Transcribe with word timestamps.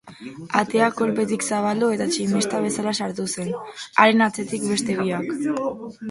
Atea 0.59 0.85
kolpetik 0.99 1.43
zabaldu 1.57 1.89
eta 1.97 2.07
tximista 2.13 2.61
bezala 2.63 2.93
sartu 3.03 3.25
zen, 3.33 3.51
haren 4.05 4.25
atzetik 4.29 4.65
beste 4.71 4.97
biak. 5.03 5.29